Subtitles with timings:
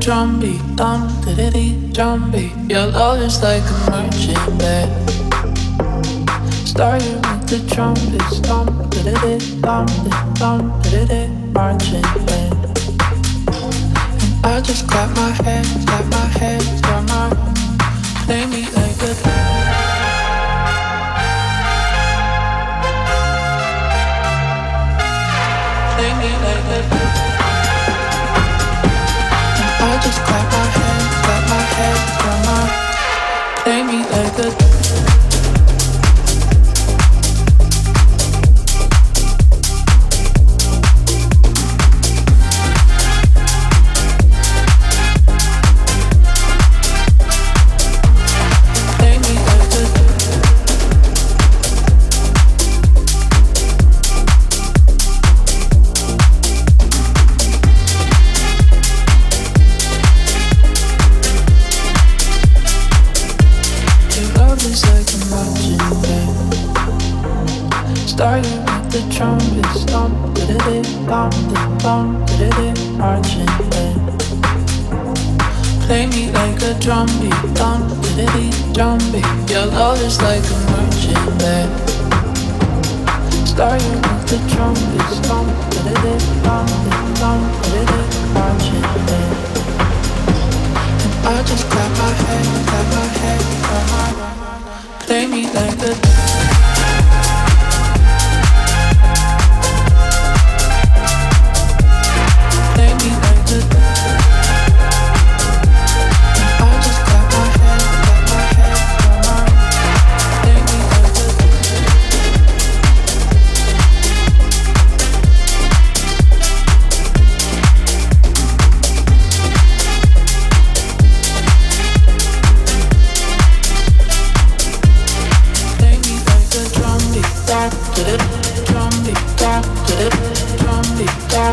[0.00, 2.52] Drum beat, dum diddy drum beat.
[2.68, 5.10] Your love is like a marching band.
[6.66, 9.86] Starting with the trumpets, dum diddy dum
[10.34, 12.64] dum diddy marching band.
[13.48, 17.28] And I just clap my hands, clap my hands, clap my
[18.26, 19.47] play me like a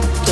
[0.02, 0.26] like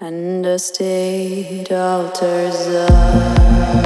[0.00, 3.85] and the state alters us.